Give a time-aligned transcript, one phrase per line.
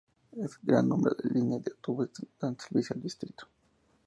[0.43, 3.43] Un gran número de líneas de autobuses dan servicio al distrito.